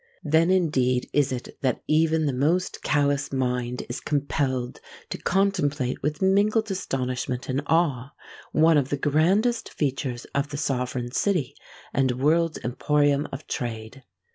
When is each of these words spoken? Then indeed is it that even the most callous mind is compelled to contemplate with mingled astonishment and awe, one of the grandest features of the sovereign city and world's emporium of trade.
Then 0.23 0.49
indeed 0.49 1.07
is 1.13 1.31
it 1.31 1.57
that 1.61 1.83
even 1.87 2.25
the 2.25 2.33
most 2.33 2.81
callous 2.81 3.31
mind 3.31 3.85
is 3.87 3.99
compelled 3.99 4.79
to 5.11 5.19
contemplate 5.19 6.01
with 6.01 6.23
mingled 6.23 6.71
astonishment 6.71 7.47
and 7.47 7.61
awe, 7.67 8.11
one 8.51 8.79
of 8.79 8.89
the 8.89 8.97
grandest 8.97 9.69
features 9.71 10.25
of 10.33 10.49
the 10.49 10.57
sovereign 10.57 11.11
city 11.11 11.53
and 11.93 12.13
world's 12.19 12.57
emporium 12.63 13.27
of 13.31 13.45
trade. 13.45 14.01